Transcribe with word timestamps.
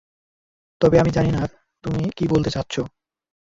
তবে 0.81 0.95
আমি 0.99 1.11
জানি 1.11 1.31
না, 1.31 1.41
তুমি 1.83 2.03
কি 2.17 2.25
বলতে 2.27 2.49
চাচ্ছো? 2.49 2.81